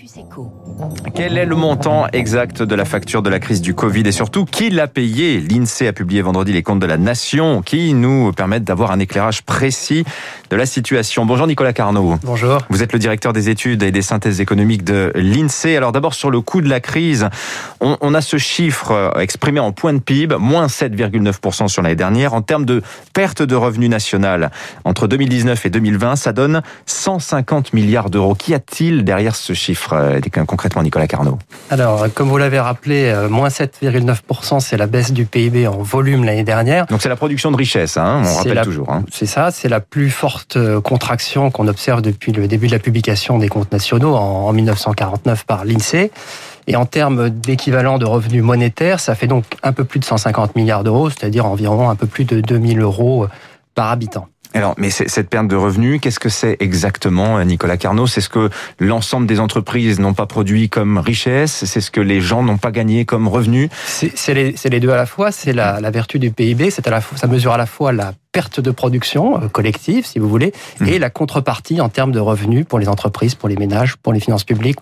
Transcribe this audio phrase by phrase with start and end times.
[0.00, 0.20] Campus.
[1.14, 4.44] Quel est le montant exact de la facture de la crise du Covid et surtout
[4.44, 5.40] qui l'a payé?
[5.40, 9.42] L'INSEE a publié vendredi les comptes de la nation qui nous permettent d'avoir un éclairage
[9.42, 10.04] précis
[10.48, 11.26] de la situation.
[11.26, 12.18] Bonjour Nicolas Carnot.
[12.22, 12.58] Bonjour.
[12.70, 15.76] Vous êtes le directeur des études et des synthèses économiques de l'INSEE.
[15.76, 17.28] Alors d'abord sur le coût de la crise,
[17.80, 22.34] on, on a ce chiffre exprimé en point de PIB, moins 7,9% sur l'année dernière.
[22.34, 22.82] En termes de
[23.12, 24.50] perte de revenus nationales,
[24.84, 28.34] entre 2019 et 2020, ça donne 150 milliards d'euros.
[28.34, 29.89] Qu'y a-t-il derrière ce chiffre?
[29.92, 31.38] Euh, concrètement, Nicolas Carnot
[31.70, 36.24] Alors, comme vous l'avez rappelé, euh, moins 7,9%, c'est la baisse du PIB en volume
[36.24, 36.86] l'année dernière.
[36.86, 38.90] Donc c'est la production de richesse, hein, on rappelle toujours.
[38.90, 39.04] Hein.
[39.12, 42.78] C'est ça, c'est la plus forte euh, contraction qu'on observe depuis le début de la
[42.78, 46.10] publication des comptes nationaux en 1949 par l'INSEE.
[46.66, 50.56] Et en termes d'équivalent de revenus monétaires, ça fait donc un peu plus de 150
[50.56, 53.26] milliards d'euros, c'est-à-dire environ un peu plus de 2000 euros
[53.74, 54.28] par habitant.
[54.52, 58.08] Alors, mais cette perte de revenus, qu'est-ce que c'est exactement, Nicolas Carnot?
[58.08, 58.50] C'est ce que
[58.80, 62.72] l'ensemble des entreprises n'ont pas produit comme richesse C'est ce que les gens n'ont pas
[62.72, 63.68] gagné comme revenus?
[63.86, 65.30] C'est les, les, deux à la fois.
[65.30, 66.70] C'est la, la, vertu du PIB.
[66.70, 70.18] C'est à la ça mesure à la fois la perte de production euh, collective, si
[70.18, 70.86] vous voulez, mmh.
[70.86, 74.20] et la contrepartie en termes de revenus pour les entreprises, pour les ménages, pour les
[74.20, 74.78] finances publiques.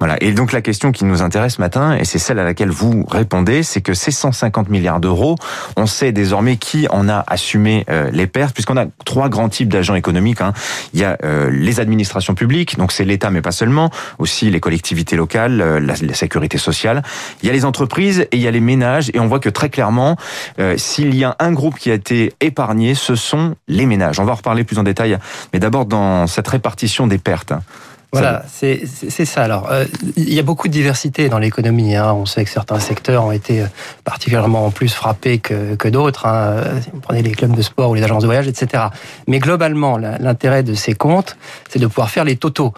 [0.00, 0.16] Voilà.
[0.22, 3.04] Et donc la question qui nous intéresse ce matin, et c'est celle à laquelle vous
[3.10, 5.34] répondez, c'est que ces 150 milliards d'euros,
[5.76, 9.68] on sait désormais qui en a assumé euh, les pertes, puisqu'on a trois grands types
[9.68, 10.40] d'agents économiques.
[10.40, 10.52] Hein.
[10.94, 14.60] Il y a euh, les administrations publiques, donc c'est l'État, mais pas seulement, aussi les
[14.60, 17.02] collectivités locales, euh, la, la, sécurité sociale.
[17.42, 19.48] Il y a les entreprises et il y a les ménages, et on voit que
[19.48, 20.16] très clairement,
[20.76, 24.20] s'il y a un groupe qui a été épargné, ce sont les ménages.
[24.20, 25.18] On va en reparler plus en détail,
[25.52, 27.52] mais d'abord dans cette répartition des pertes.
[28.10, 29.42] Voilà, c'est ça.
[29.42, 29.84] Alors, euh,
[30.16, 31.94] il y a beaucoup de diversité dans l'économie.
[31.94, 32.14] Hein.
[32.14, 33.66] On sait que certains secteurs ont été euh,
[34.02, 36.24] particulièrement plus frappés que, que d'autres.
[36.24, 36.62] Hein.
[36.82, 38.84] Si vous prenez les clubs de sport ou les agences de voyage, etc.
[39.26, 41.36] Mais globalement, l'intérêt de ces comptes,
[41.68, 42.72] c'est de pouvoir faire les totaux.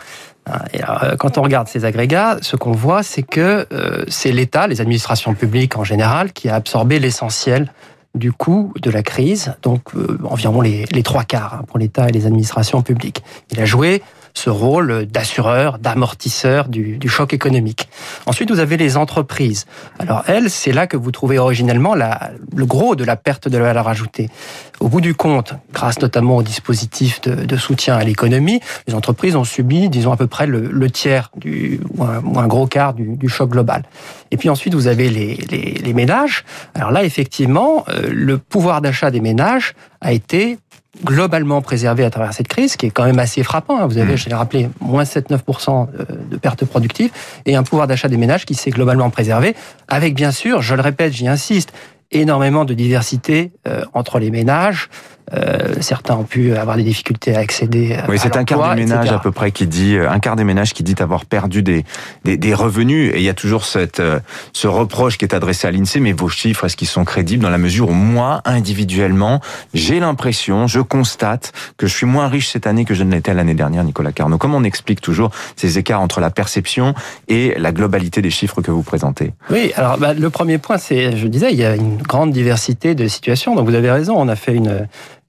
[0.47, 4.05] Hein, et alors, euh, quand on regarde ces agrégats, ce qu'on voit, c'est que euh,
[4.09, 7.73] c'est l'État, les administrations publiques en général, qui a absorbé l'essentiel
[8.15, 12.09] du coût de la crise, donc euh, environ les, les, trois quarts hein, pour l'État
[12.09, 13.23] et les administrations publiques.
[13.53, 14.03] Il a joué
[14.35, 17.89] ce rôle d'assureur, d'amortisseur du, choc économique.
[18.27, 19.67] Ensuite, vous avez les entreprises.
[19.99, 23.65] Alors elles, c'est là que vous trouvez originellement le gros de la perte de la
[23.65, 24.31] valeur ajoutée.
[24.79, 29.45] Au bout du compte, grâce notamment au dispositif de, soutien à l'économie, les entreprises ont
[29.45, 33.83] subi, disons, à peu près le, tiers du, ou un, gros quart du, choc global.
[34.31, 36.45] Et puis ensuite, vous avez les, les, les ménages.
[36.75, 40.59] Alors là, effectivement, euh, le pouvoir d'achat des ménages a été
[41.05, 43.79] globalement préservé à travers cette crise, qui est quand même assez frappant.
[43.79, 43.87] Hein.
[43.87, 45.89] Vous avez, je l'ai rappelé, moins 7-9%
[46.31, 47.11] de pertes productives
[47.47, 49.55] et un pouvoir d'achat des ménages qui s'est globalement préservé,
[49.89, 51.73] avec bien sûr, je le répète, j'y insiste,
[52.11, 54.89] énormément de diversité euh, entre les ménages,
[55.35, 57.97] euh, certains ont pu avoir des difficultés à accéder.
[58.09, 60.45] Oui, c'est un quart des ménages à peu près qui dit euh, un quart des
[60.45, 61.85] ménages qui dit avoir perdu des,
[62.25, 63.13] des, des revenus.
[63.15, 64.21] Et il y a toujours cette euh,
[64.53, 66.01] ce reproche qui est adressé à l'Insee.
[66.01, 69.41] Mais vos chiffres, est-ce qu'ils sont crédibles dans la mesure où moi individuellement,
[69.75, 73.35] j'ai l'impression, je constate que je suis moins riche cette année que je ne l'étais
[73.35, 74.39] l'année dernière, Nicolas Carnot.
[74.39, 76.95] Comment on explique toujours ces écarts entre la perception
[77.29, 81.17] et la globalité des chiffres que vous présentez Oui, alors bah, le premier point, c'est,
[81.17, 83.55] je disais, il y a une grande diversité de situations.
[83.55, 84.89] Donc vous avez raison, on a fait une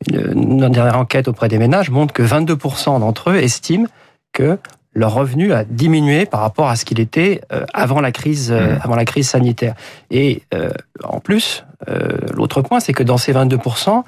[0.10, 3.88] une, dernière enquête auprès des ménages montre que 22% d'entre eux estiment
[4.34, 4.58] que
[4.94, 8.76] leur revenu a diminué par rapport à ce qu'il était euh, avant la crise, euh,
[8.76, 8.80] mmh.
[8.84, 9.76] avant la crise sanitaire.
[10.10, 10.72] Et euh,
[11.04, 11.66] en plus,
[12.36, 14.04] l'autre point, c'est que dans ces 22%,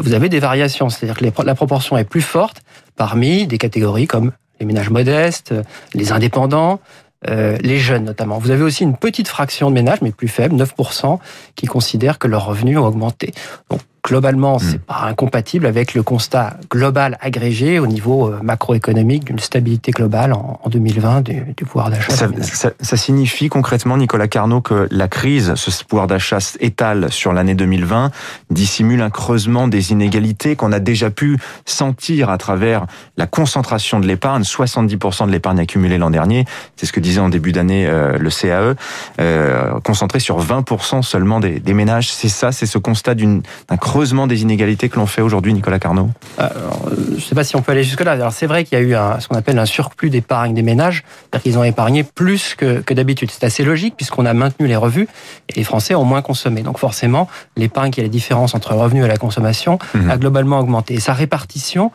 [0.00, 2.62] vous avez des variations, c'est-à-dire que la proportion est plus forte
[2.96, 5.54] parmi des catégories comme les ménages modestes,
[5.94, 6.80] les indépendants,
[7.28, 8.38] les jeunes notamment.
[8.38, 11.20] Vous avez aussi une petite fraction de ménages, mais plus faible, 9%,
[11.54, 13.32] qui considèrent que leurs revenus ont augmenté.
[13.70, 14.86] Donc, globalement, c'est hmm.
[14.86, 20.60] pas incompatible avec le constat global agrégé au niveau euh, macroéconomique d'une stabilité globale en
[20.70, 22.12] 2020 du, pouvoir d'achat.
[22.12, 27.32] Ça, ça, ça, signifie concrètement, Nicolas Carnot, que la crise, ce pouvoir d'achat étale sur
[27.32, 28.12] l'année 2020,
[28.50, 32.86] dissimule un creusement des inégalités qu'on a déjà pu sentir à travers
[33.16, 36.44] la concentration de l'épargne, 70% de l'épargne accumulée l'an dernier,
[36.76, 38.76] c'est ce que disait en début d'année euh, le CAE,
[39.20, 42.12] euh, concentré sur 20% seulement des, des ménages.
[42.12, 43.40] C'est ça, c'est ce constat d'un
[43.80, 47.44] creusement creusement des inégalités que l'on fait aujourd'hui, Nicolas Carnot Alors, Je ne sais pas
[47.44, 48.12] si on peut aller jusque-là.
[48.12, 50.60] Alors c'est vrai qu'il y a eu un, ce qu'on appelle un surplus d'épargne des
[50.60, 53.30] ménages, c'est-à-dire qu'ils ont épargné plus que, que d'habitude.
[53.30, 55.08] C'est assez logique puisqu'on a maintenu les revenus
[55.48, 56.60] et les Français ont moins consommé.
[56.60, 57.26] Donc forcément,
[57.56, 60.10] l'épargne qui est la différence entre le revenu et la consommation mmh.
[60.10, 60.92] a globalement augmenté.
[60.92, 61.90] Et sa répartition,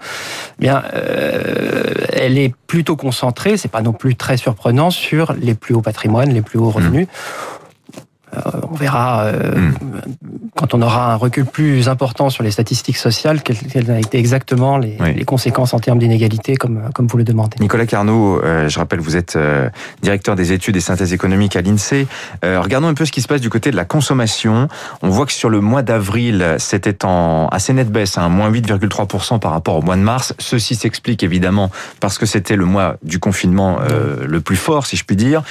[0.58, 1.84] eh bien, euh,
[2.14, 6.34] elle est plutôt concentrée, c'est pas non plus très surprenant, sur les plus hauts patrimoines,
[6.34, 7.06] les plus hauts revenus.
[7.06, 7.61] Mmh
[8.70, 9.74] on verra hmm.
[10.56, 13.58] quand on aura un recul plus important sur les statistiques sociales quelles,
[13.90, 17.58] ont été exactement les, les conséquences en termes d'inégalité comme, comme vous le demandez.
[17.60, 19.38] Nicolas Carnot, je rappelle, vous êtes
[20.02, 22.08] directeur des études et synthèses économiques à l'INSEE.
[22.44, 24.68] regardons un peu ce qui se passe du côté de la consommation.
[25.02, 29.40] On voit que sur le mois d'avril, c'était en assez nette baisse, hein, moins 8,3%
[29.40, 30.34] par rapport au mois de mars.
[30.40, 34.98] Ceci s'explique évidemment parce que c'était le mois du confinement euh, le plus fort, si
[34.98, 35.44] je puis dire.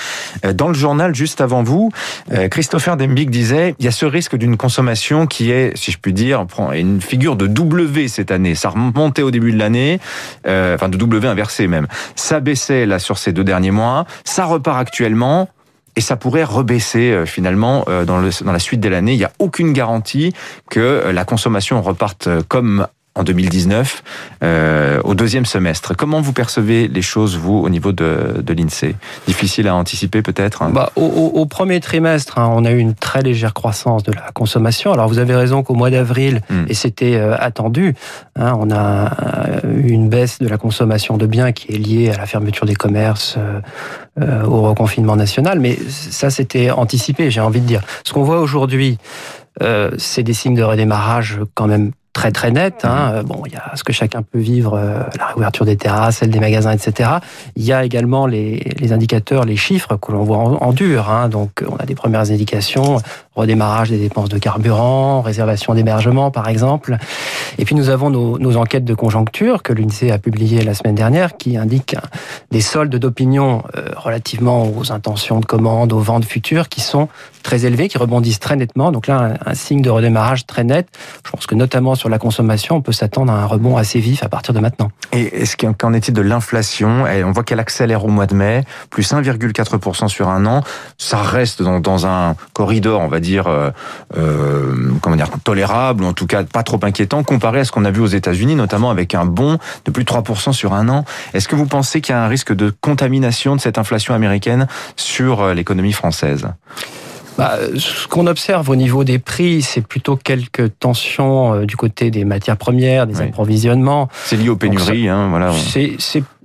[0.44, 1.91] Euh, dans le journal, juste avant vous,
[2.33, 5.99] euh, Christopher Dembig disait il y a ce risque d'une consommation qui est, si je
[5.99, 8.55] puis dire, une figure de W cette année.
[8.55, 9.99] Ça remontait au début de l'année,
[10.45, 11.89] enfin de W inversé même.
[12.15, 14.07] Ça baissait là sur ces deux derniers mois.
[14.23, 15.49] Ça repart actuellement
[15.97, 19.15] et ça pourrait rebaisser finalement dans, le, dans la suite de l'année.
[19.15, 20.33] Il n'y a aucune garantie
[20.71, 22.87] que la consommation reparte comme
[23.21, 24.03] en 2019
[24.43, 25.95] euh, au deuxième semestre.
[25.95, 28.97] Comment vous percevez les choses, vous, au niveau de, de l'INSEE?
[29.27, 30.71] Difficile à anticiper peut-être hein?
[30.73, 34.93] Bah, au, premier trimestre, hein, on a eu une très légère croissance de la consommation.
[34.93, 36.65] Alors vous avez raison qu'au mois d'avril, hmm.
[36.69, 37.95] et c'était euh, attendu,
[38.37, 39.11] hein, on a
[39.65, 42.75] eu une baisse de la consommation de biens qui est liée à la fermeture des
[42.75, 43.37] commerces,
[44.21, 47.83] euh, au reconfinement national, mais ça c'était anticipé, j'ai envie de dire.
[48.05, 48.99] Ce qu'on voit aujourd'hui,
[49.99, 52.85] c'est des signes de redémarrage quand même très très nette.
[52.85, 53.17] Hein.
[53.17, 53.23] Mhm.
[53.23, 56.31] Bon, il y a ce que chacun peut vivre, euh, la réouverture des terrasses, celle
[56.31, 57.11] des magasins, etc.
[57.57, 61.11] Il y a également les, les indicateurs, les chiffres que l'on voit en, dur.
[61.11, 61.29] Hein.
[61.29, 63.01] Donc, on a des premières indications,
[63.35, 66.99] redémarrage des dépenses de carburant, réservation d'hébergement, par exemple.
[67.58, 71.37] Et puis, nous avons nos, enquêtes de conjoncture que l'UNICE a publiées la semaine dernière,
[71.37, 71.97] qui indiquent
[72.50, 77.08] des soldes d'opinion euh, relativement aux intentions de commande, aux ventes futures, qui sont
[77.43, 78.93] très élevés, qui rebondissent très nettement.
[78.93, 80.88] Donc là, un, signe de redémarrage très net.
[81.25, 84.23] Je pense que notamment sur la consommation, on peut s'attendre à un rebond assez vif
[84.23, 84.91] à partir de maintenant.
[85.12, 85.44] Et
[85.79, 87.05] qu'en est-il de l'inflation?
[87.25, 90.62] On voit qu'elle accélère au mois de mai, plus 1,4% sur un an.
[90.99, 93.70] Ça reste dans, dans, un corridor, on va dire, euh,
[94.17, 97.87] euh, comment dire, tolérable, ou en tout cas pas trop inquiétant, comparé à ce qu'on
[97.87, 99.57] a vu aux États-Unis, notamment avec un bond
[99.87, 101.07] de plus de 3% sur un an.
[101.33, 104.67] Est-ce que vous pensez qu'il y a un risque de contamination de cette inflation américaine
[104.97, 106.49] sur euh, l'économie française?
[107.39, 112.11] Bah, ce qu'on observe au niveau des prix, c'est plutôt quelques tensions euh, du côté
[112.11, 114.11] des matières premières, des approvisionnements.
[114.27, 115.53] C'est lié aux pénuries, hein, voilà.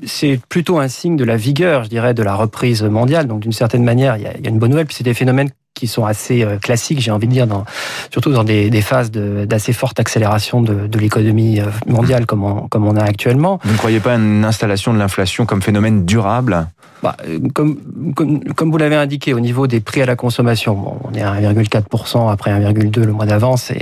[0.05, 3.27] C'est plutôt un signe de la vigueur, je dirais, de la reprise mondiale.
[3.27, 4.85] Donc d'une certaine manière, il y, y a une bonne nouvelle.
[4.85, 7.65] Puis c'est des phénomènes qui sont assez euh, classiques, j'ai envie de dire, dans,
[8.11, 12.67] surtout dans des, des phases d'assez forte accélération de, de l'économie euh, mondiale comme on,
[12.67, 13.59] comme on a actuellement.
[13.63, 16.67] Vous ne croyez pas à une installation de l'inflation comme phénomène durable?
[17.03, 17.15] Bah,
[17.53, 17.77] comme,
[18.15, 21.21] comme, comme, vous l'avez indiqué, au niveau des prix à la consommation, bon, on est
[21.21, 23.73] à 1,4% après 1,2% le mois d'avant, ce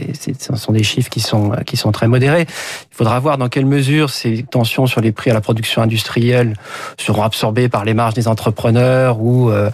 [0.55, 2.47] sont des chiffres qui sont, qui sont très modérés.
[2.49, 6.55] Il faudra voir dans quelle mesure ces tensions sur les prix à la production industrielle
[6.97, 9.69] seront absorbées par les marges des entrepreneurs ou euh,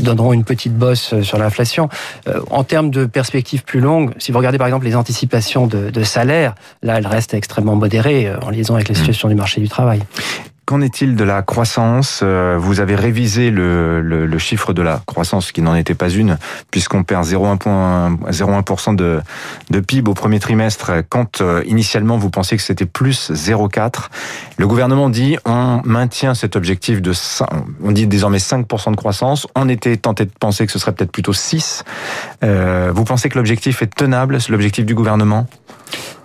[0.00, 1.88] donneront une petite bosse sur l'inflation.
[2.28, 5.90] Euh, en termes de perspectives plus longues, si vous regardez par exemple les anticipations de,
[5.90, 9.60] de salaire, là, elles restent extrêmement modérées euh, en liaison avec la situation du marché
[9.60, 10.02] du travail.
[10.72, 12.20] Qu'en est-il de la croissance?
[12.22, 16.38] Euh, Vous avez révisé le, chiffre de la croissance, qui n'en était pas une,
[16.70, 19.20] puisqu'on perd 0,1% de,
[19.80, 24.06] PIB au premier trimestre, quand euh, initialement vous pensiez que c'était plus 0,4.
[24.56, 27.46] Le gouvernement dit on maintient cet objectif de 5,
[27.84, 29.46] on dit désormais 5% de croissance.
[29.54, 31.84] On était tenté de penser que ce serait peut-être plutôt 6.
[32.44, 35.46] Euh, vous pensez que l'objectif est tenable, l'objectif du gouvernement?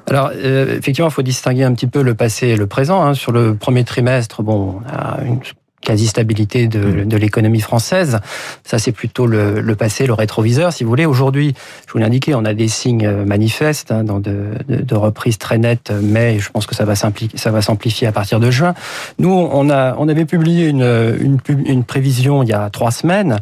[0.09, 3.03] Alors, euh, effectivement, il faut distinguer un petit peu le passé et le présent.
[3.03, 3.13] Hein.
[3.13, 5.39] Sur le premier trimestre, bon, on a une
[5.81, 7.05] quasi-stabilité de, mm.
[7.05, 8.19] de l'économie française.
[8.63, 11.05] Ça, c'est plutôt le, le, passé, le rétroviseur, si vous voulez.
[11.05, 11.53] Aujourd'hui,
[11.87, 15.37] je vous l'ai indiqué, on a des signes manifestes hein, dans de, de, de, reprises
[15.37, 18.73] très nettes, mais je pense que ça va s'amplifier à partir de juin.
[19.19, 23.39] Nous, on, a, on avait publié une, une, une prévision il y a trois semaines,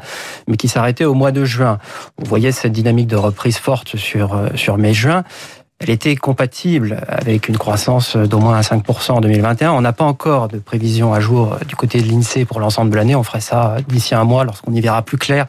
[0.48, 1.80] mais qui s'arrêtait au mois de juin.
[2.18, 5.24] Vous voyez cette dynamique de reprise forte sur, sur mai-juin
[5.80, 9.72] elle était compatible avec une croissance d'au moins à 5% en 2021.
[9.72, 12.96] On n'a pas encore de prévision à jour du côté de l'INSEE pour l'ensemble de
[12.96, 13.16] l'année.
[13.16, 15.48] On ferait ça d'ici un mois lorsqu'on y verra plus clair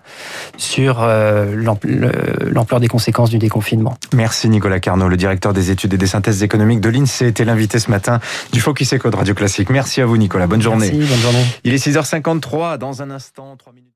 [0.56, 3.96] sur euh, l'ampleur des conséquences du déconfinement.
[4.14, 7.78] Merci Nicolas Carnot, le directeur des études et des synthèses économiques de l'INSEE, était l'invité
[7.78, 8.20] ce matin
[8.52, 9.70] du Focus Eco de Radio Classique.
[9.70, 10.90] Merci à vous Nicolas, bonne journée.
[10.92, 11.44] Merci, bonne journée.
[11.62, 13.92] Il est 6h53, dans un instant, 3 minutes.